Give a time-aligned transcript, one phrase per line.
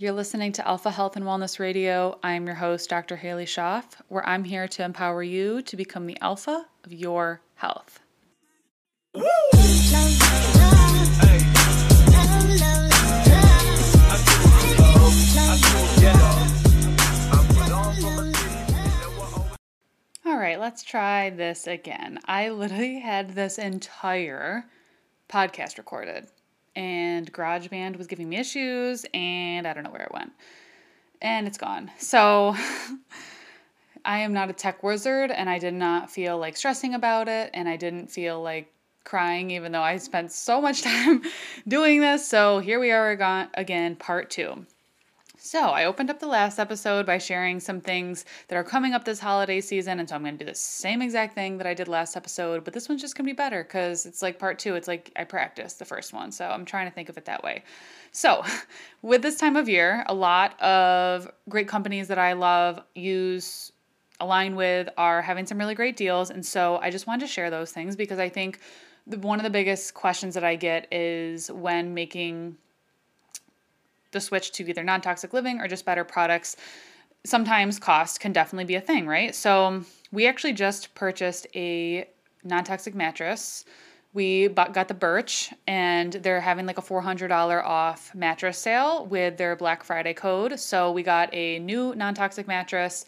[0.00, 2.18] You're listening to Alpha Health and Wellness Radio.
[2.22, 3.18] I'm your host, Dr.
[3.18, 8.00] Halie Schoff, where I'm here to empower you to become the alpha of your health.
[20.24, 22.20] All right, let's try this again.
[22.24, 24.64] I literally had this entire
[25.28, 26.26] podcast recorded
[26.76, 30.32] and GarageBand was giving me issues, and I don't know where it went.
[31.22, 31.90] And it's gone.
[31.98, 32.56] So
[34.04, 37.50] I am not a tech wizard, and I did not feel like stressing about it,
[37.54, 38.72] and I didn't feel like
[39.04, 41.22] crying, even though I spent so much time
[41.66, 42.26] doing this.
[42.26, 43.10] So here we are
[43.54, 44.66] again, part two.
[45.42, 49.06] So, I opened up the last episode by sharing some things that are coming up
[49.06, 49.98] this holiday season.
[49.98, 52.62] And so, I'm going to do the same exact thing that I did last episode,
[52.62, 54.74] but this one's just going to be better because it's like part two.
[54.74, 56.30] It's like I practiced the first one.
[56.30, 57.64] So, I'm trying to think of it that way.
[58.12, 58.44] So,
[59.02, 63.72] with this time of year, a lot of great companies that I love use
[64.20, 66.28] align with are having some really great deals.
[66.28, 68.60] And so, I just wanted to share those things because I think
[69.06, 72.58] one of the biggest questions that I get is when making
[74.12, 76.56] the switch to either non toxic living or just better products,
[77.24, 79.34] sometimes cost can definitely be a thing, right?
[79.34, 82.08] So we actually just purchased a
[82.44, 83.64] non toxic mattress.
[84.12, 89.36] We bought, got the Birch, and they're having like a $400 off mattress sale with
[89.36, 90.58] their Black Friday code.
[90.58, 93.04] So we got a new non toxic mattress.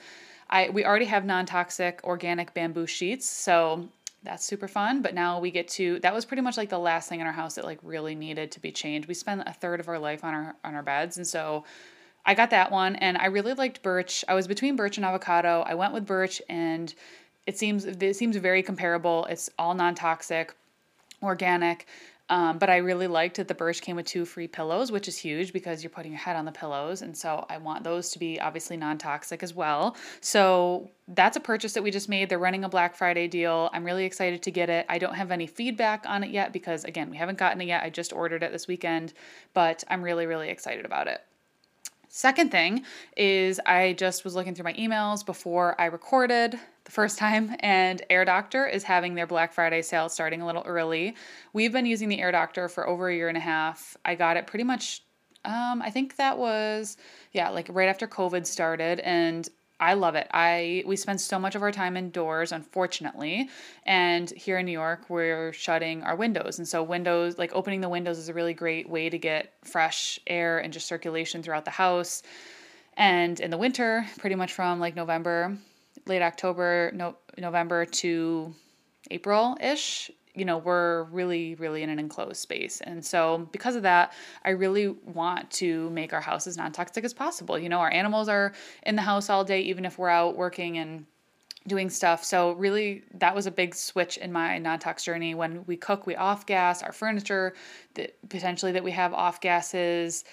[0.49, 3.29] I, we already have non toxic organic bamboo sheets.
[3.29, 3.89] So
[4.23, 5.03] that's super fun.
[5.03, 7.33] But now we get to that was pretty much like the last thing in our
[7.33, 9.09] house that like really needed to be changed.
[9.09, 11.65] We spent a third of our life on our on our beds, and so
[12.25, 14.25] I got that one, and I really liked birch.
[14.29, 15.65] I was between birch and avocado.
[15.67, 16.95] I went with birch, and
[17.47, 19.27] it seems it seems very comparable.
[19.27, 20.55] It's all non toxic,
[21.23, 21.87] organic.
[22.33, 25.19] Um, but I really liked that the Birch came with two free pillows, which is
[25.19, 27.03] huge because you're putting your head on the pillows.
[27.03, 29.99] And so I want those to be obviously non toxic as well.
[30.23, 32.31] So that's a purchase that we just made.
[32.31, 33.69] They're running a Black Friday deal.
[33.75, 34.87] I'm really excited to get it.
[34.89, 37.83] I don't have any feedback on it yet because, again, we haven't gotten it yet.
[37.83, 39.13] I just ordered it this weekend,
[39.53, 41.21] but I'm really, really excited about it.
[42.09, 42.85] Second thing
[43.15, 46.59] is I just was looking through my emails before I recorded
[46.93, 51.17] first time, and Air Doctor is having their Black Friday sale starting a little early.
[51.55, 53.97] We've been using the Air Doctor for over a year and a half.
[54.05, 55.03] I got it pretty much
[55.45, 56.97] um, I think that was
[57.33, 59.49] yeah, like right after COVID started, and
[59.81, 60.29] I love it.
[60.33, 63.49] I we spend so much of our time indoors, unfortunately,
[63.85, 67.89] and here in New York, we're shutting our windows, and so windows like opening the
[67.89, 71.71] windows is a really great way to get fresh air and just circulation throughout the
[71.73, 72.23] house.
[72.99, 75.57] And in the winter, pretty much from like November,
[76.07, 78.55] late October, no, November to
[79.11, 82.81] April ish, you know, we're really, really in an enclosed space.
[82.81, 84.15] And so, because of that,
[84.45, 87.59] I really want to make our house as non toxic as possible.
[87.59, 88.53] You know, our animals are
[88.85, 91.05] in the house all day, even if we're out working and
[91.67, 92.25] doing stuff.
[92.25, 95.35] So, really, that was a big switch in my non tox journey.
[95.35, 97.53] When we cook, we off gas our furniture,
[97.95, 100.25] that potentially that we have off gases.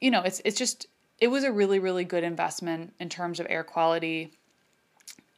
[0.00, 0.86] You know, it's, it's just,
[1.20, 4.32] it was a really, really good investment in terms of air quality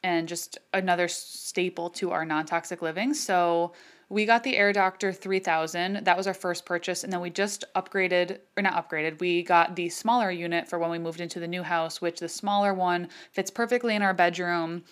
[0.07, 3.13] and just another staple to our non toxic living.
[3.13, 3.73] So,
[4.09, 6.05] we got the Air Doctor 3000.
[6.05, 7.03] That was our first purchase.
[7.03, 10.89] And then we just upgraded, or not upgraded, we got the smaller unit for when
[10.89, 14.83] we moved into the new house, which the smaller one fits perfectly in our bedroom.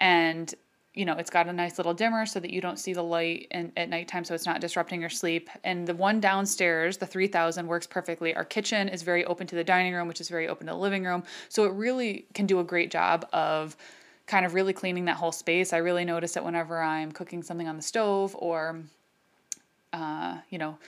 [0.00, 0.52] And,
[0.94, 3.46] you know, it's got a nice little dimmer so that you don't see the light
[3.52, 5.48] in, at nighttime so it's not disrupting your sleep.
[5.62, 8.34] And the one downstairs, the 3000, works perfectly.
[8.34, 10.78] Our kitchen is very open to the dining room, which is very open to the
[10.78, 11.22] living room.
[11.50, 13.76] So it really can do a great job of
[14.26, 15.72] kind of really cleaning that whole space.
[15.72, 18.80] I really notice it whenever I'm cooking something on the stove or,
[19.92, 20.78] uh, you know,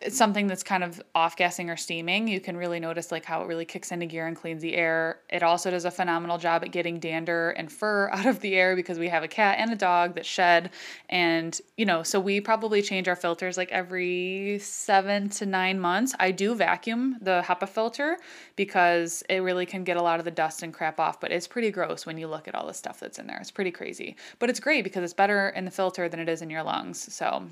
[0.00, 3.42] it's something that's kind of off gassing or steaming, you can really notice like how
[3.42, 5.18] it really kicks into gear and cleans the air.
[5.28, 8.76] It also does a phenomenal job at getting dander and fur out of the air
[8.76, 10.70] because we have a cat and a dog that shed.
[11.08, 16.14] And, you know, so we probably change our filters like every seven to nine months.
[16.20, 18.18] I do vacuum the HEPA filter
[18.56, 21.46] because it really can get a lot of the dust and crap off, but it's
[21.46, 23.38] pretty gross when you look at all the stuff that's in there.
[23.40, 24.16] It's pretty crazy.
[24.38, 27.12] But it's great because it's better in the filter than it is in your lungs.
[27.12, 27.44] So,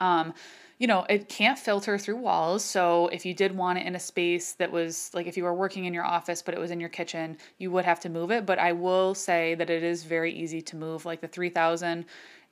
[0.00, 0.34] um,
[0.78, 2.64] you know, it can't filter through walls.
[2.64, 5.54] So if you did want it in a space that was like if you were
[5.54, 8.30] working in your office, but it was in your kitchen, you would have to move
[8.30, 8.44] it.
[8.44, 11.04] But I will say that it is very easy to move.
[11.04, 12.04] Like the 3000,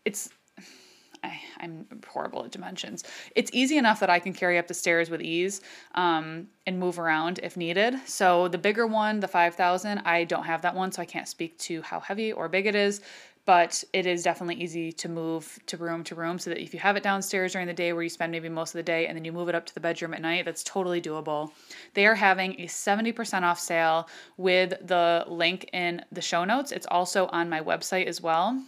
[0.04, 0.30] it's
[1.24, 3.04] I, am horrible at dimensions.
[3.36, 5.60] It's easy enough that I can carry up the stairs with ease
[5.94, 7.94] um, and move around if needed.
[8.06, 11.56] So the bigger one, the 5000, I don't have that one, so I can't speak
[11.58, 13.02] to how heavy or big it is.
[13.44, 16.78] But it is definitely easy to move to room to room so that if you
[16.78, 19.16] have it downstairs during the day where you spend maybe most of the day and
[19.16, 21.50] then you move it up to the bedroom at night, that's totally doable.
[21.94, 26.70] They are having a 70% off sale with the link in the show notes.
[26.70, 28.62] It's also on my website as well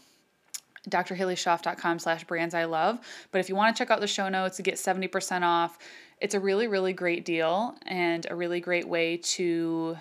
[0.89, 2.99] drhalieschoff.com slash brands I love.
[3.31, 5.79] But if you want to check out the show notes to get 70% off,
[6.21, 9.97] it's a really, really great deal and a really great way to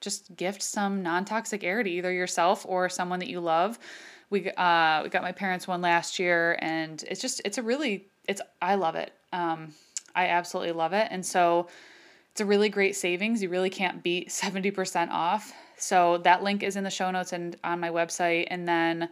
[0.00, 3.78] just gift some non-toxic air to either yourself or someone that you love.
[4.30, 8.06] We uh we got my parents one last year and it's just it's a really
[8.26, 9.12] it's I love it.
[9.32, 9.72] Um
[10.14, 11.08] I absolutely love it.
[11.10, 11.68] And so
[12.32, 13.42] it's a really great savings.
[13.42, 15.52] You really can't beat 70% off.
[15.78, 18.46] So that link is in the show notes and on my website.
[18.50, 19.08] And then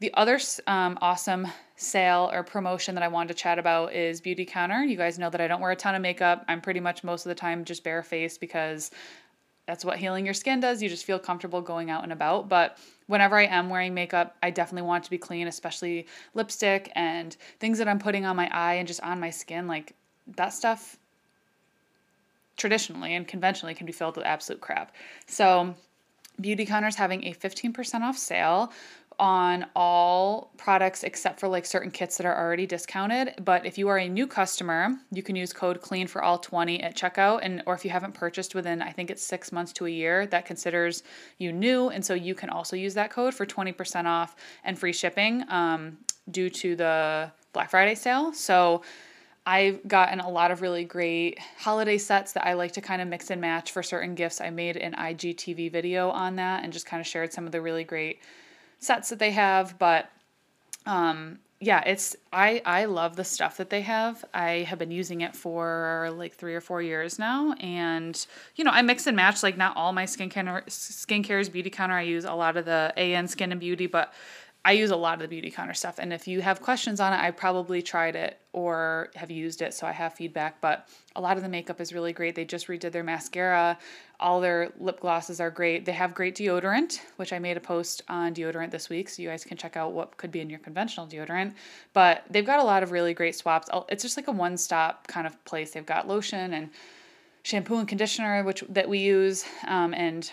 [0.00, 4.88] the other um, awesome sale or promotion that I wanted to chat about is Beautycounter.
[4.88, 6.44] You guys know that I don't wear a ton of makeup.
[6.48, 8.90] I'm pretty much most of the time just barefaced because
[9.68, 10.82] that's what healing your skin does.
[10.82, 12.48] You just feel comfortable going out and about.
[12.48, 17.36] But whenever I am wearing makeup, I definitely want to be clean, especially lipstick and
[17.60, 19.66] things that I'm putting on my eye and just on my skin.
[19.66, 19.94] Like
[20.36, 20.96] that stuff
[22.56, 24.94] traditionally and conventionally can be filled with absolute crap.
[25.26, 25.74] So
[26.40, 28.72] Beautycounter is having a 15% off sale
[29.18, 33.34] on all products except for like certain kits that are already discounted.
[33.44, 36.82] But if you are a new customer, you can use code clean for all 20
[36.82, 37.40] at checkout.
[37.42, 40.26] And or if you haven't purchased within I think it's six months to a year,
[40.26, 41.02] that considers
[41.38, 41.88] you new.
[41.88, 45.98] And so you can also use that code for 20% off and free shipping um,
[46.30, 48.32] due to the Black Friday sale.
[48.32, 48.82] So
[49.46, 53.08] I've gotten a lot of really great holiday sets that I like to kind of
[53.08, 54.42] mix and match for certain gifts.
[54.42, 57.62] I made an IGTV video on that and just kind of shared some of the
[57.62, 58.20] really great
[58.78, 60.10] sets that they have, but
[60.86, 64.24] um, yeah, it's I I love the stuff that they have.
[64.32, 68.70] I have been using it for like three or four years now, and you know
[68.70, 69.42] I mix and match.
[69.42, 71.94] Like not all my skincare skincare is Beautycounter.
[71.94, 74.12] I use a lot of the AN Skin and Beauty, but
[74.64, 75.98] I use a lot of the Beautycounter stuff.
[75.98, 79.72] And if you have questions on it, I probably tried it or have used it,
[79.72, 80.60] so I have feedback.
[80.60, 82.34] But a lot of the makeup is really great.
[82.34, 83.78] They just redid their mascara.
[84.20, 85.84] All their lip glosses are great.
[85.84, 89.28] They have great deodorant, which I made a post on deodorant this week, so you
[89.28, 91.54] guys can check out what could be in your conventional deodorant.
[91.92, 93.68] But they've got a lot of really great swaps.
[93.88, 95.70] It's just like a one-stop kind of place.
[95.70, 96.70] They've got lotion and
[97.44, 100.30] shampoo and conditioner, which that we use, um, and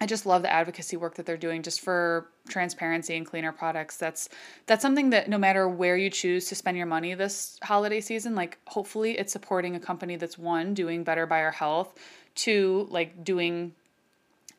[0.00, 3.96] I just love the advocacy work that they're doing just for transparency and cleaner products.
[3.96, 4.28] That's
[4.66, 8.34] that's something that no matter where you choose to spend your money this holiday season,
[8.34, 11.94] like hopefully it's supporting a company that's one doing better by our health,
[12.34, 13.72] two like doing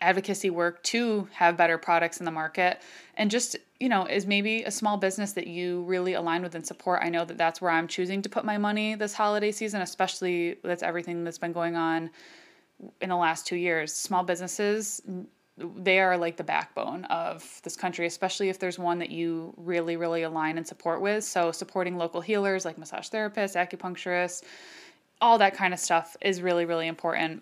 [0.02, 2.82] advocacy work to have better products in the market
[3.16, 6.68] and just you know is maybe a small business that you really align with and
[6.68, 9.82] support i know that that's where i'm choosing to put my money this holiday season
[9.82, 12.12] especially with everything that's been going on
[13.02, 13.94] in the last two years.
[13.94, 15.02] Small businesses,
[15.58, 19.98] they are like the backbone of this country, especially if there's one that you really,
[19.98, 21.24] really align and support with.
[21.24, 24.44] So, supporting local healers like massage therapists, acupuncturists,
[25.20, 27.42] all that kind of stuff is really, really important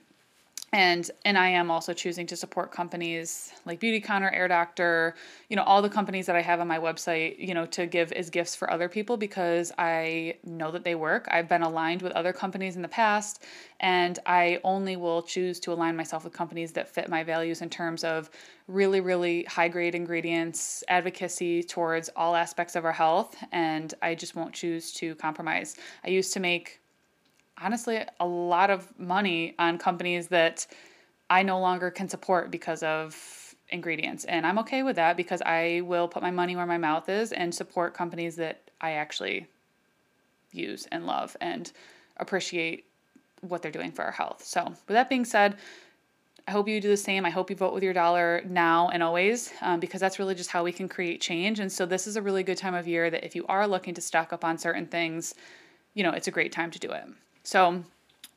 [0.75, 5.15] and and I am also choosing to support companies like Beautycounter, Air Doctor,
[5.47, 8.11] you know, all the companies that I have on my website, you know, to give
[8.11, 11.29] as gifts for other people because I know that they work.
[11.31, 13.45] I've been aligned with other companies in the past,
[13.79, 17.69] and I only will choose to align myself with companies that fit my values in
[17.69, 18.29] terms of
[18.67, 24.35] really, really high grade ingredients, advocacy towards all aspects of our health, and I just
[24.35, 25.77] won't choose to compromise.
[26.03, 26.81] I used to make
[27.61, 30.67] honestly a lot of money on companies that
[31.29, 34.25] I no longer can support because of ingredients.
[34.25, 37.31] And I'm okay with that because I will put my money where my mouth is
[37.31, 39.47] and support companies that I actually
[40.51, 41.71] use and love and
[42.17, 42.85] appreciate
[43.41, 44.43] what they're doing for our health.
[44.43, 45.57] So, with that being said,
[46.47, 47.25] I hope you do the same.
[47.25, 50.51] I hope you vote with your dollar now and always um, because that's really just
[50.51, 51.59] how we can create change.
[51.59, 53.93] And so, this is a really good time of year that if you are looking
[53.95, 55.33] to stock up on certain things,
[55.93, 57.05] you know, it's a great time to do it.
[57.45, 57.83] So,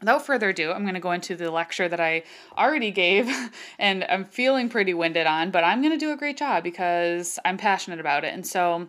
[0.00, 2.22] without further ado, I'm going to go into the lecture that I
[2.56, 3.28] already gave
[3.78, 7.38] and I'm feeling pretty winded on, but I'm going to do a great job because
[7.44, 8.32] I'm passionate about it.
[8.32, 8.88] And so,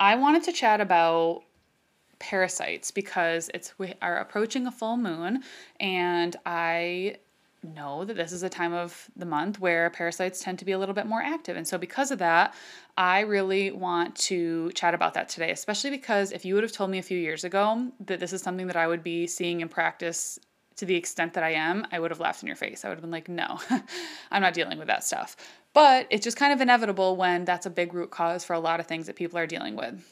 [0.00, 1.42] I wanted to chat about
[2.18, 5.42] parasites because it's we are approaching a full moon
[5.78, 7.16] and I
[7.62, 10.78] know that this is a time of the month where parasites tend to be a
[10.78, 11.56] little bit more active.
[11.56, 12.54] And so, because of that,
[12.96, 16.90] I really want to chat about that today, especially because if you would have told
[16.90, 19.68] me a few years ago that this is something that I would be seeing in
[19.68, 20.38] practice
[20.76, 22.84] to the extent that I am, I would have laughed in your face.
[22.84, 23.58] I would have been like, no,
[24.30, 25.36] I'm not dealing with that stuff.
[25.74, 28.78] But it's just kind of inevitable when that's a big root cause for a lot
[28.80, 30.04] of things that people are dealing with.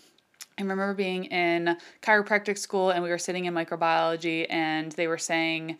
[0.58, 5.18] I remember being in chiropractic school and we were sitting in microbiology and they were
[5.18, 5.78] saying,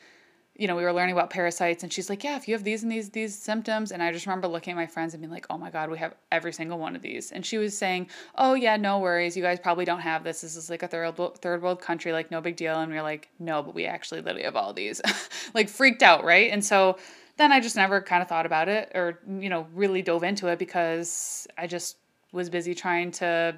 [0.59, 2.83] you know, we were learning about parasites and she's like, Yeah, if you have these
[2.83, 5.47] and these these symptoms and I just remember looking at my friends and being like,
[5.51, 7.33] Oh my god, we have every single one of these.
[7.33, 9.37] And she was saying, Oh yeah, no worries.
[9.37, 10.41] You guys probably don't have this.
[10.41, 12.79] This is like a third third world country, like no big deal.
[12.79, 15.01] And we are like, No, but we actually literally have all these.
[15.55, 16.51] like freaked out, right?
[16.51, 16.99] And so
[17.37, 20.47] then I just never kind of thought about it or, you know, really dove into
[20.49, 21.97] it because I just
[22.33, 23.57] was busy trying to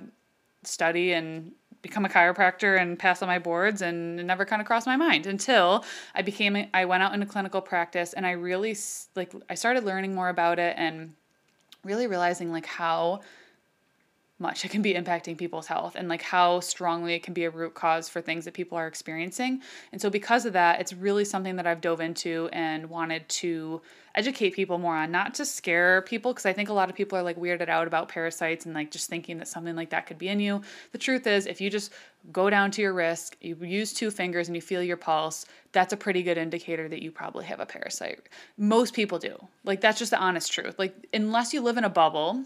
[0.64, 4.66] study and become a chiropractor and pass on my boards and it never kind of
[4.66, 8.76] crossed my mind until I became I went out into clinical practice and I really
[9.14, 11.14] like I started learning more about it and
[11.84, 13.20] really realizing like how
[14.38, 17.50] much it can be impacting people's health and like how strongly it can be a
[17.50, 19.60] root cause for things that people are experiencing.
[19.90, 23.80] And so because of that, it's really something that I've dove into and wanted to
[24.14, 27.18] educate people more on, not to scare people because I think a lot of people
[27.18, 30.18] are like weirded out about parasites and like just thinking that something like that could
[30.18, 30.62] be in you.
[30.92, 31.92] The truth is, if you just
[32.32, 35.92] go down to your wrist, you use two fingers and you feel your pulse, that's
[35.92, 38.28] a pretty good indicator that you probably have a parasite.
[38.56, 39.36] Most people do.
[39.64, 40.78] Like that's just the honest truth.
[40.78, 42.44] Like unless you live in a bubble,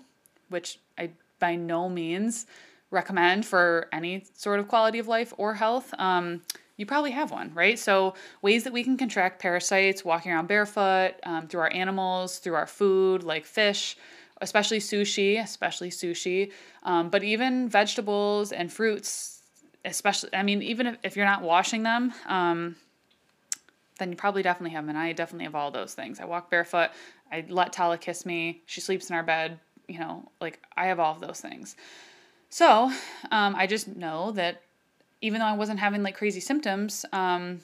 [0.49, 1.11] which I
[1.43, 2.47] by no means
[2.93, 6.43] recommend for any sort of quality of life or health, um,
[6.77, 7.79] you probably have one, right?
[7.79, 12.55] So, ways that we can contract parasites walking around barefoot, um, through our animals, through
[12.55, 13.97] our food, like fish,
[14.41, 16.53] especially sushi, especially sushi,
[16.85, 19.43] um, but even vegetables and fruits,
[19.85, 22.77] especially, I mean, even if, if you're not washing them, um,
[23.99, 24.91] then you probably definitely have them.
[24.91, 26.21] And I definitely have all those things.
[26.21, 26.91] I walk barefoot.
[27.31, 28.63] I let Tala kiss me.
[28.67, 29.59] She sleeps in our bed
[29.93, 31.77] you know, like I have all of those things.
[32.49, 32.91] So
[33.31, 34.63] um, I just know that
[35.21, 37.61] even though I wasn't having like crazy symptoms, um,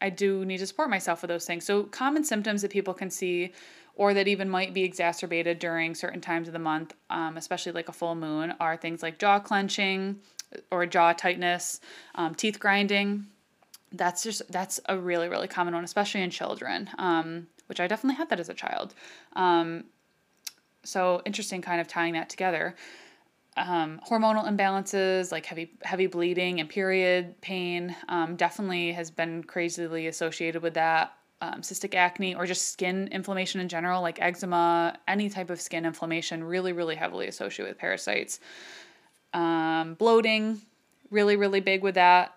[0.00, 1.64] I do need to support myself with those things.
[1.64, 3.52] So common symptoms that people can see
[3.96, 7.88] or that even might be exacerbated during certain times of the month, um, especially like
[7.88, 10.20] a full moon, are things like jaw clenching
[10.70, 11.80] or jaw tightness,
[12.14, 13.26] um, teeth grinding.
[13.92, 16.90] That's just that's a really really common one, especially in children.
[16.98, 18.94] Um, which I definitely had that as a child.
[20.86, 22.74] Um, so interesting, kind of tying that together.
[23.56, 30.06] Um, hormonal imbalances like heavy heavy bleeding and period pain um, definitely has been crazily
[30.06, 31.12] associated with that.
[31.42, 35.84] Um, cystic acne or just skin inflammation in general, like eczema, any type of skin
[35.84, 38.40] inflammation, really, really heavily associated with parasites.
[39.34, 40.62] Um, bloating,
[41.10, 42.34] really, really big with that.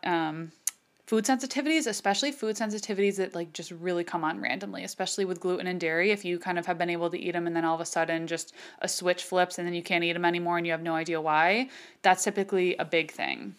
[1.10, 5.66] Food sensitivities, especially food sensitivities that like just really come on randomly, especially with gluten
[5.66, 6.12] and dairy.
[6.12, 7.86] If you kind of have been able to eat them and then all of a
[7.86, 10.84] sudden just a switch flips and then you can't eat them anymore and you have
[10.84, 11.70] no idea why,
[12.04, 13.56] that's typically a big thing.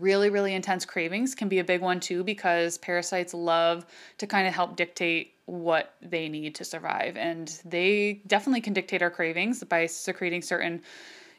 [0.00, 3.84] Really, really intense cravings can be a big one too because parasites love
[4.16, 7.18] to kind of help dictate what they need to survive.
[7.18, 10.80] And they definitely can dictate our cravings by secreting certain,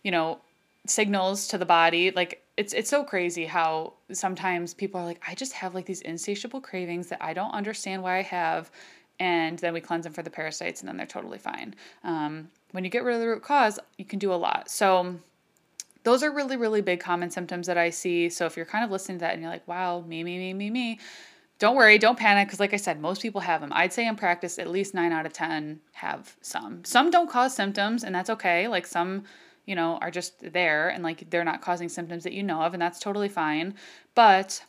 [0.03, 0.41] you know,
[0.85, 2.11] signals to the body.
[2.11, 6.01] Like it's it's so crazy how sometimes people are like, I just have like these
[6.01, 8.71] insatiable cravings that I don't understand why I have,
[9.19, 11.75] and then we cleanse them for the parasites, and then they're totally fine.
[12.03, 14.69] Um, when you get rid of the root cause, you can do a lot.
[14.69, 15.15] So
[16.03, 18.29] those are really really big common symptoms that I see.
[18.29, 20.53] So if you're kind of listening to that and you're like, wow, me me me
[20.53, 20.99] me me.
[21.59, 23.71] Don't worry, don't panic because, like I said, most people have them.
[23.73, 26.83] I'd say in practice, at least nine out of 10 have some.
[26.83, 28.67] Some don't cause symptoms, and that's okay.
[28.67, 29.23] Like some
[29.65, 32.73] you know, are just there and like they're not causing symptoms that you know of,
[32.73, 33.75] and that's totally fine.
[34.15, 34.63] But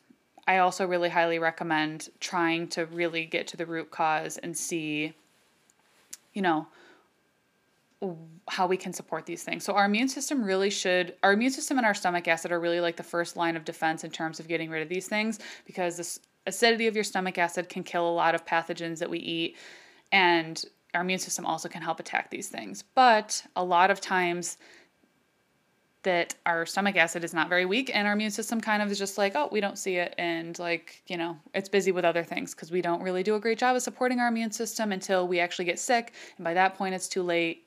[0.46, 5.14] I also really highly recommend trying to really get to the root cause and see,
[6.32, 6.66] you know,
[8.48, 9.64] how we can support these things.
[9.64, 12.80] So our immune system really should our immune system and our stomach acid are really
[12.80, 15.96] like the first line of defense in terms of getting rid of these things because
[15.96, 19.56] this acidity of your stomach acid can kill a lot of pathogens that we eat
[20.12, 22.84] and our immune system also can help attack these things.
[22.94, 24.58] But a lot of times
[26.04, 28.99] that our stomach acid is not very weak and our immune system kind of is
[28.99, 32.23] just like oh we don't see it and like you know it's busy with other
[32.23, 35.26] things because we don't really do a great job of supporting our immune system until
[35.26, 37.64] we actually get sick and by that point it's too late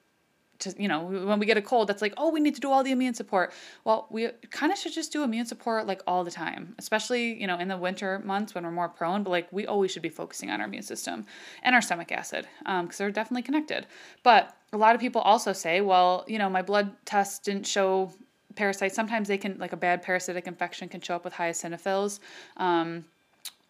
[0.60, 2.72] to you know when we get a cold that's like oh we need to do
[2.72, 3.53] all the immune support.
[3.84, 7.48] Well we kind of should just do immune support like all the time especially you
[7.48, 10.10] know in the winter months when we're more prone but like we always should be
[10.10, 11.25] focusing on our immune system
[11.63, 13.86] and our stomach acid because um, they're definitely connected.
[14.24, 18.12] But a lot of people also say well you know my blood test didn't show
[18.58, 22.20] parasites, sometimes they can, like a bad parasitic infection, can show up with high eosinophils.
[22.58, 23.06] Um,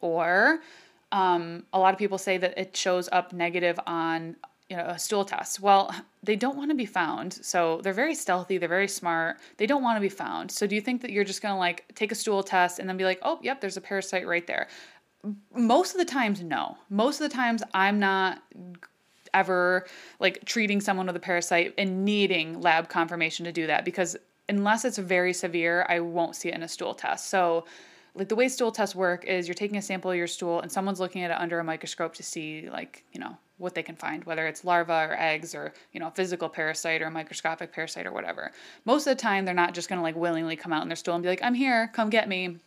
[0.02, 0.60] or
[1.12, 4.36] um, a lot of people say that it shows up negative on
[4.70, 5.60] you know a stool test.
[5.60, 9.66] Well they don't want to be found so they're very stealthy they're very smart they
[9.66, 10.52] don't want to be found.
[10.52, 12.90] So do you think that you're just going to like take a stool test and
[12.90, 14.68] then be like oh yep there's a parasite right there.
[15.56, 16.78] Most of the times no.
[16.90, 18.42] Most of the times i'm not
[19.34, 19.86] ever
[20.20, 24.18] like treating someone with a parasite and needing lab confirmation to do that because
[24.50, 27.30] unless it's very severe, I won't see it in a stool test.
[27.30, 27.66] So
[28.18, 30.72] like the way stool tests work is you're taking a sample of your stool and
[30.72, 33.96] someone's looking at it under a microscope to see like you know what they can
[33.96, 38.12] find whether it's larvae or eggs or you know physical parasite or microscopic parasite or
[38.12, 38.52] whatever.
[38.86, 40.96] Most of the time they're not just going to like willingly come out in their
[40.96, 42.58] stool and be like i'm here come get me.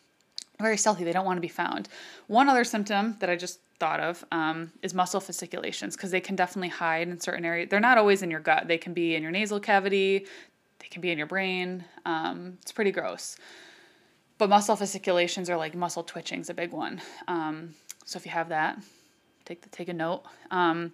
[0.60, 1.04] Very stealthy.
[1.04, 1.88] They don't want to be found.
[2.26, 6.37] One other symptom that i just thought of um, is muscle fasciculations because they can
[6.37, 8.68] definitely hide in certain areas they're not always in your gut.
[8.68, 10.26] They can be in your nasal cavity
[10.80, 13.37] they can be in your brain um, it's pretty gross
[14.40, 17.02] but muscle fasciculations are like muscle twitching is a big one.
[17.28, 17.75] Um,
[18.06, 18.78] so if you have that,
[19.44, 20.22] take the, take a note.
[20.50, 20.92] Um,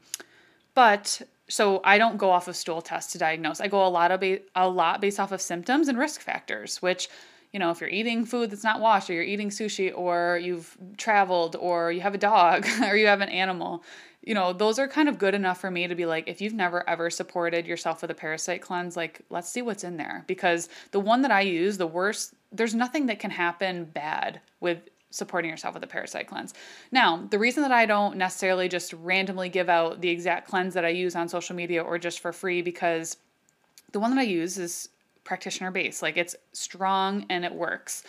[0.75, 3.61] but so I don't go off of stool tests to diagnose.
[3.61, 6.83] I go a lot of ba- a lot based off of symptoms and risk factors,
[6.83, 7.09] which
[7.57, 10.77] you know, if you're eating food that's not washed or you're eating sushi or you've
[10.99, 13.83] traveled or you have a dog or you have an animal,
[14.21, 16.53] you know, those are kind of good enough for me to be like, if you've
[16.53, 20.23] never ever supported yourself with a parasite cleanse, like, let's see what's in there.
[20.27, 24.91] Because the one that I use, the worst, there's nothing that can happen bad with
[25.09, 26.53] supporting yourself with a parasite cleanse.
[26.93, 30.85] Now, the reason that I don't necessarily just randomly give out the exact cleanse that
[30.85, 33.17] I use on social media or just for free, because
[33.93, 34.91] the one that I use is
[35.27, 36.01] practitioner based.
[36.01, 38.03] Like, it's strong and it works.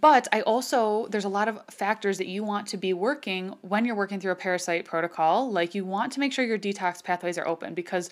[0.00, 3.84] But I also, there's a lot of factors that you want to be working when
[3.84, 5.52] you're working through a parasite protocol.
[5.52, 8.08] Like you want to make sure your detox pathways are open because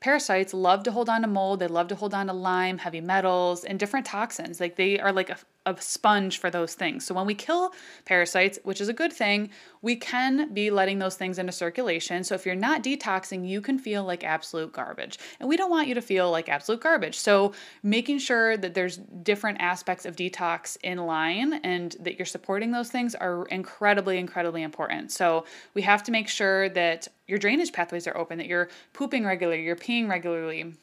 [0.00, 3.00] parasites love to hold on to mold, they love to hold on to Lyme, heavy
[3.00, 4.58] metals, and different toxins.
[4.60, 7.04] Like they are like a, a sponge for those things.
[7.04, 7.72] So when we kill
[8.04, 9.50] parasites, which is a good thing,
[9.82, 12.24] we can be letting those things into circulation.
[12.24, 15.18] So if you're not detoxing, you can feel like absolute garbage.
[15.40, 17.16] And we don't want you to feel like absolute garbage.
[17.16, 17.52] So
[17.82, 22.90] making sure that there's different aspects of detox in line and that you're supporting those
[22.90, 25.12] things are incredibly, incredibly important.
[25.12, 25.44] So
[25.74, 29.62] we have to make sure that your drainage pathways are open, that you're pooping regularly,
[29.62, 30.74] you're peeing regularly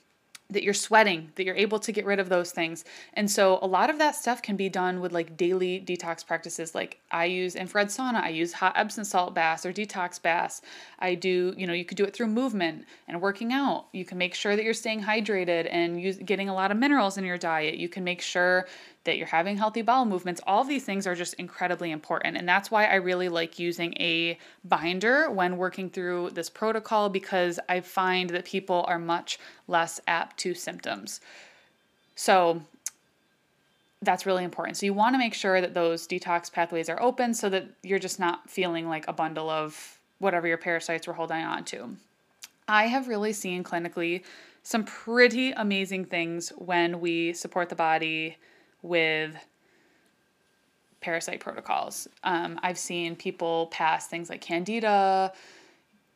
[0.51, 2.85] that you're sweating, that you're able to get rid of those things.
[3.13, 6.75] And so a lot of that stuff can be done with like daily detox practices.
[6.75, 10.61] Like I use infrared sauna, I use hot Epsom salt baths or detox baths.
[10.99, 13.87] I do, you know, you could do it through movement and working out.
[13.93, 17.17] You can make sure that you're staying hydrated and use, getting a lot of minerals
[17.17, 17.75] in your diet.
[17.75, 18.67] You can make sure
[19.03, 20.41] that you're having healthy bowel movements.
[20.45, 22.37] All these things are just incredibly important.
[22.37, 27.59] And that's why I really like using a binder when working through this protocol because
[27.67, 31.19] I find that people are much less apt to symptoms.
[32.15, 32.61] So,
[34.03, 34.77] that's really important.
[34.77, 37.99] So you want to make sure that those detox pathways are open so that you're
[37.99, 41.97] just not feeling like a bundle of whatever your parasites were holding on to.
[42.67, 44.23] I have really seen clinically
[44.63, 48.37] some pretty amazing things when we support the body
[48.81, 49.35] with
[51.01, 52.07] parasite protocols.
[52.23, 55.33] Um, I've seen people pass things like candida,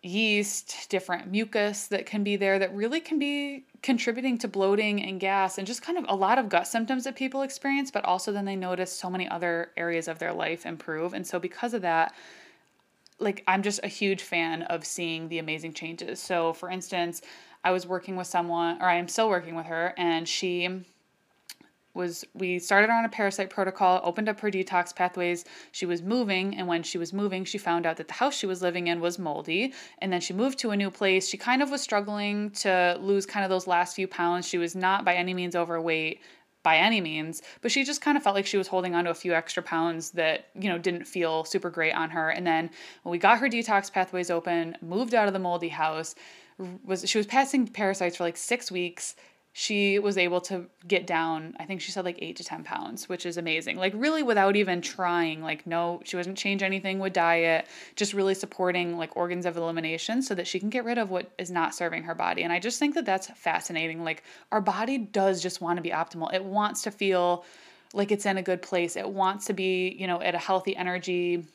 [0.04, 5.20] yeast, different mucus that can be there that really can be contributing to bloating and
[5.20, 8.32] gas and just kind of a lot of gut symptoms that people experience, but also
[8.32, 11.14] then they notice so many other areas of their life improve.
[11.14, 12.14] And so because of that,
[13.18, 16.22] like I'm just a huge fan of seeing the amazing changes.
[16.22, 17.22] So for instance,
[17.64, 20.86] I was working with someone or I am still working with her and she
[21.96, 25.46] was we started on a parasite protocol, opened up her detox pathways.
[25.72, 28.46] She was moving, and when she was moving, she found out that the house she
[28.46, 29.74] was living in was moldy.
[30.00, 31.28] And then she moved to a new place.
[31.28, 34.48] She kind of was struggling to lose kind of those last few pounds.
[34.48, 36.22] She was not by any means overweight
[36.62, 39.12] by any means, but she just kind of felt like she was holding on to
[39.12, 42.32] a few extra pounds that, you know, didn't feel super great on her.
[42.32, 42.72] And then
[43.04, 46.16] when we got her detox pathways open, moved out of the moldy house,
[46.84, 49.16] was she was passing parasites for like 6 weeks
[49.58, 53.08] she was able to get down, I think she said like eight to 10 pounds,
[53.08, 53.78] which is amazing.
[53.78, 57.66] Like, really, without even trying, like, no, she wasn't change anything with diet,
[57.96, 61.32] just really supporting like organs of elimination so that she can get rid of what
[61.38, 62.44] is not serving her body.
[62.44, 64.04] And I just think that that's fascinating.
[64.04, 67.46] Like, our body does just want to be optimal, it wants to feel
[67.94, 70.76] like it's in a good place, it wants to be, you know, at a healthy
[70.76, 71.46] energy.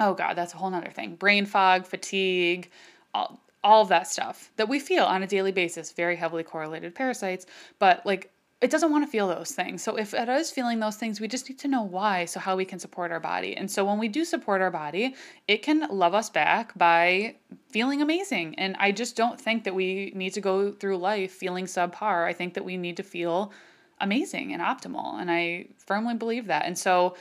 [0.00, 1.16] Oh, God, that's a whole nother thing.
[1.16, 2.70] Brain fog, fatigue,
[3.12, 6.94] all, all of that stuff that we feel on a daily basis, very heavily correlated
[6.94, 7.46] parasites,
[7.80, 9.82] but like it doesn't want to feel those things.
[9.82, 12.56] So if it is feeling those things, we just need to know why so how
[12.56, 13.56] we can support our body.
[13.56, 15.16] And so when we do support our body,
[15.48, 17.34] it can love us back by
[17.68, 18.54] feeling amazing.
[18.54, 22.24] And I just don't think that we need to go through life feeling subpar.
[22.24, 23.52] I think that we need to feel
[24.00, 25.20] amazing and optimal.
[25.20, 26.66] And I firmly believe that.
[26.66, 27.16] And so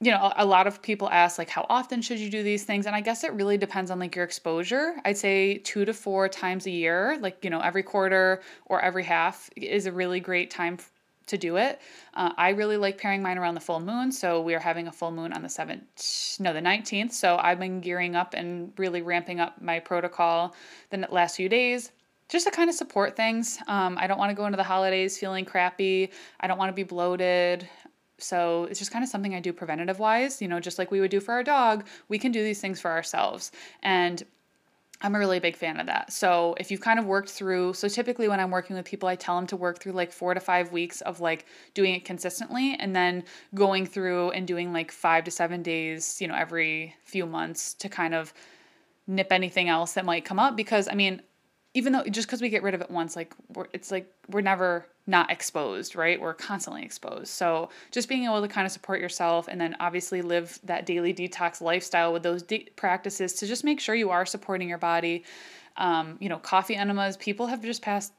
[0.00, 2.86] you know a lot of people ask like how often should you do these things?
[2.86, 4.96] And i guess it really depends on like your exposure.
[5.04, 9.04] I'd say two to four times a year like you know every quarter or every
[9.04, 10.78] half is a really great time
[11.26, 11.80] to do it.
[12.14, 14.12] Uh, i really like pairing mine around the full moon.
[14.12, 17.58] So we are having a full moon on the 7th no the 19th so i've
[17.58, 20.54] been gearing up and really ramping up my protocol
[20.90, 21.90] the last few days
[22.28, 23.58] just to kind of support things.
[23.68, 26.10] Um, I don't want to go into the holidays feeling crappy.
[26.40, 27.68] I don't want to be bloated
[28.18, 31.00] So it's just kind of something I do preventative wise, you know, just like we
[31.00, 33.52] would do for our dog, we can do these things for ourselves.
[33.82, 34.22] And
[35.02, 36.10] I'm a really big fan of that.
[36.10, 39.14] So if you've kind of worked through, so typically when I'm working with people, I
[39.14, 42.76] tell them to work through like four to five weeks of like doing it consistently
[42.78, 43.24] and then
[43.54, 47.90] going through and doing like five to seven days, you know, every few months to
[47.90, 48.32] kind of
[49.06, 50.56] nip anything else that might come up.
[50.56, 51.20] Because I mean,
[51.74, 54.40] even though just because we get rid of it once, like we're, it's like we're
[54.40, 56.20] never not exposed, right?
[56.20, 57.28] We're constantly exposed.
[57.28, 61.14] So just being able to kind of support yourself and then obviously live that daily
[61.14, 65.24] detox lifestyle with those de- practices to just make sure you are supporting your body.
[65.76, 68.12] Um, you know, coffee enemas, people have just passed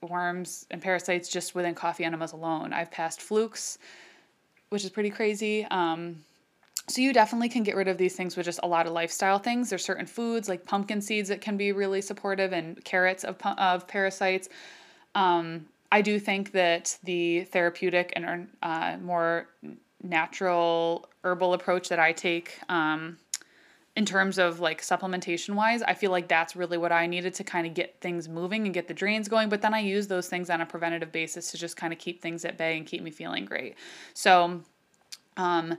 [0.00, 2.72] worms and parasites just within coffee enemas alone.
[2.72, 3.78] I've passed flukes,
[4.70, 5.64] which is pretty crazy.
[5.70, 6.24] Um,
[6.88, 9.38] so you definitely can get rid of these things with just a lot of lifestyle
[9.38, 9.70] things.
[9.70, 13.86] There's certain foods like pumpkin seeds that can be really supportive and carrots of, of
[13.86, 14.48] parasites.
[15.14, 19.48] Um, I do think that the therapeutic and uh, more
[20.02, 23.18] natural herbal approach that I take um,
[23.94, 27.44] in terms of like supplementation wise, I feel like that's really what I needed to
[27.44, 29.50] kind of get things moving and get the drains going.
[29.50, 32.22] But then I use those things on a preventative basis to just kind of keep
[32.22, 33.76] things at bay and keep me feeling great.
[34.14, 34.62] So,
[35.36, 35.76] um,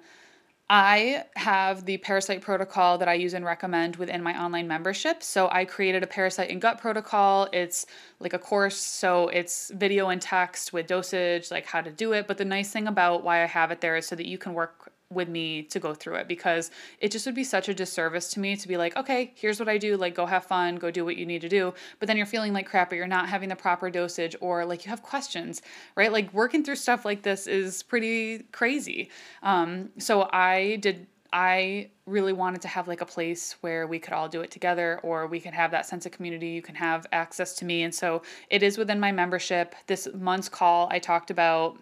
[0.70, 5.22] I have the parasite protocol that I use and recommend within my online membership.
[5.22, 7.50] So I created a parasite and gut protocol.
[7.52, 7.86] It's
[8.20, 12.28] like a course, so it's video and text with dosage, like how to do it.
[12.28, 14.54] But the nice thing about why I have it there is so that you can
[14.54, 14.83] work
[15.14, 18.40] with me to go through it because it just would be such a disservice to
[18.40, 21.06] me to be like, okay, here's what I do, like go have fun, go do
[21.06, 21.74] what you need to do.
[22.00, 24.86] But then you're feeling like crap or you're not having the proper dosage or like
[24.86, 25.62] you have questions,
[25.96, 26.12] right?
[26.12, 29.10] Like working through stuff like this is pretty crazy.
[29.42, 34.14] Um, so I did I really wanted to have like a place where we could
[34.14, 36.50] all do it together or we can have that sense of community.
[36.50, 37.82] You can have access to me.
[37.82, 38.22] And so
[38.52, 39.74] it is within my membership.
[39.88, 41.78] This month's call I talked about.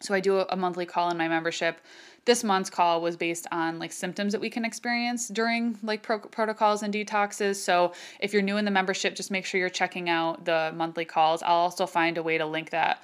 [0.00, 1.80] So I do a monthly call in my membership
[2.24, 6.20] this month's call was based on like symptoms that we can experience during like pro-
[6.20, 7.56] protocols and detoxes.
[7.56, 11.04] So if you're new in the membership, just make sure you're checking out the monthly
[11.04, 11.42] calls.
[11.42, 13.02] I'll also find a way to link that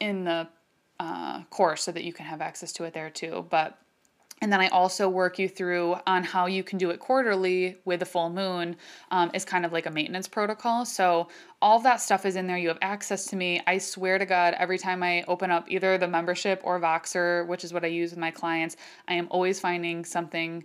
[0.00, 0.48] in the
[0.98, 3.46] uh, course so that you can have access to it there too.
[3.50, 3.78] But
[4.42, 8.00] and then I also work you through on how you can do it quarterly with
[8.00, 8.76] the full moon
[9.10, 10.84] um, is kind of like a maintenance protocol.
[10.84, 11.28] So
[11.62, 12.58] all that stuff is in there.
[12.58, 13.62] You have access to me.
[13.66, 17.64] I swear to God, every time I open up either the membership or Voxer, which
[17.64, 18.76] is what I use with my clients,
[19.08, 20.64] I am always finding something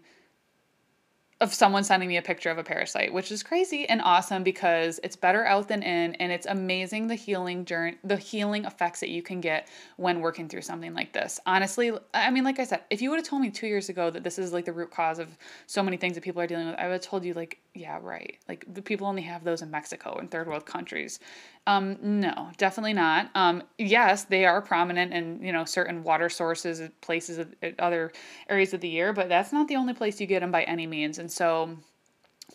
[1.42, 5.00] of someone sending me a picture of a parasite, which is crazy and awesome because
[5.04, 9.10] it's better out than in, and it's amazing the healing journey, the healing effects that
[9.10, 11.40] you can get when working through something like this.
[11.48, 14.12] Honestly, I mean, like I said, if you would have told me two years ago
[14.12, 16.68] that this is like the root cause of so many things that people are dealing
[16.68, 18.38] with, I would have told you like, yeah, right.
[18.48, 21.20] Like the people only have those in Mexico and third world countries.
[21.68, 23.30] Um, no, definitely not.
[23.36, 28.12] Um, yes, they are prominent in you know certain water sources, places, of, other
[28.50, 30.88] areas of the year, but that's not the only place you get them by any
[30.88, 31.20] means.
[31.20, 31.78] And so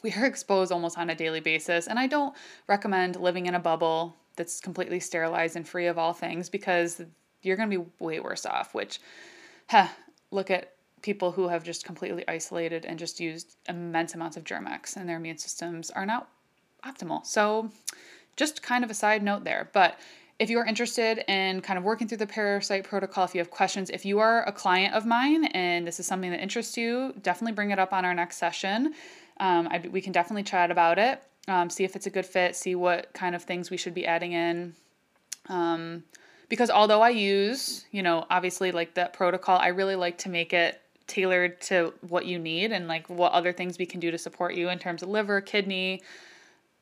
[0.03, 1.87] we are exposed almost on a daily basis.
[1.87, 2.35] And I don't
[2.67, 7.01] recommend living in a bubble that's completely sterilized and free of all things because
[7.43, 8.75] you're going to be way worse off.
[8.75, 9.01] Which,
[9.69, 9.89] huh,
[10.33, 14.97] look at people who have just completely isolated and just used immense amounts of Germ-X
[14.97, 16.29] and their immune systems are not
[16.85, 17.25] optimal.
[17.25, 17.71] So
[18.37, 19.69] just kind of a side note there.
[19.73, 19.99] But
[20.39, 23.51] if you are interested in kind of working through the parasite protocol, if you have
[23.51, 27.15] questions, if you are a client of mine and this is something that interests you,
[27.23, 28.95] definitely bring it up on our next session.
[29.39, 32.55] Um, I, we can definitely chat about it, um, see if it's a good fit,
[32.55, 34.75] see what kind of things we should be adding in.
[35.49, 36.05] Um,
[36.49, 40.53] because although I use, you know, obviously like that protocol, I really like to make
[40.53, 44.19] it tailored to what you need and like what other things we can do to
[44.19, 46.03] support you in terms of liver, kidney,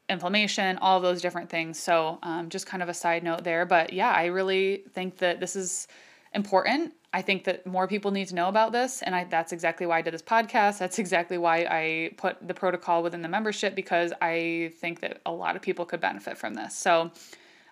[0.09, 1.79] inflammation, all those different things.
[1.79, 3.65] So, um, just kind of a side note there.
[3.65, 5.89] But yeah, I really think that this is
[6.35, 6.93] important.
[7.13, 9.03] I think that more people need to know about this.
[9.03, 10.79] And I, that's exactly why I did this podcast.
[10.79, 15.33] That's exactly why I put the protocol within the membership because I think that a
[15.33, 16.77] lot of people could benefit from this.
[16.77, 17.11] So,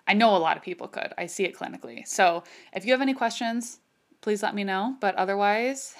[0.07, 1.13] I know a lot of people could.
[1.17, 2.05] I see it clinically.
[2.07, 2.43] So,
[2.73, 3.79] if you have any questions,
[4.21, 4.95] please let me know.
[4.99, 5.95] But otherwise,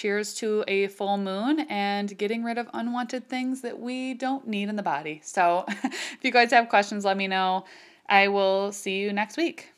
[0.00, 4.70] Cheers to a full moon and getting rid of unwanted things that we don't need
[4.70, 5.20] in the body.
[5.22, 7.66] So, if you guys have questions, let me know.
[8.08, 9.74] I will see you next week.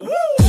[0.00, 0.45] Woo!